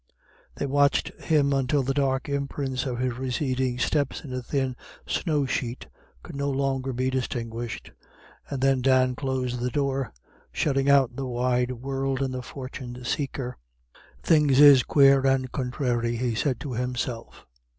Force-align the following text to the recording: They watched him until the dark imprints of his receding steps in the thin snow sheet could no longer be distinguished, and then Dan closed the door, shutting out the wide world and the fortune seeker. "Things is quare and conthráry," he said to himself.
They 0.55 0.65
watched 0.65 1.09
him 1.21 1.53
until 1.53 1.83
the 1.83 1.93
dark 1.93 2.27
imprints 2.27 2.87
of 2.87 2.97
his 2.97 3.13
receding 3.19 3.77
steps 3.77 4.23
in 4.23 4.31
the 4.31 4.41
thin 4.41 4.75
snow 5.05 5.45
sheet 5.45 5.85
could 6.23 6.35
no 6.35 6.49
longer 6.49 6.91
be 6.91 7.11
distinguished, 7.11 7.91
and 8.49 8.61
then 8.63 8.81
Dan 8.81 9.13
closed 9.15 9.59
the 9.59 9.69
door, 9.69 10.11
shutting 10.51 10.89
out 10.89 11.15
the 11.17 11.27
wide 11.27 11.73
world 11.73 12.19
and 12.23 12.33
the 12.33 12.41
fortune 12.41 13.05
seeker. 13.05 13.59
"Things 14.23 14.59
is 14.59 14.81
quare 14.81 15.23
and 15.27 15.51
conthráry," 15.51 16.17
he 16.17 16.33
said 16.33 16.59
to 16.61 16.73
himself. 16.73 17.45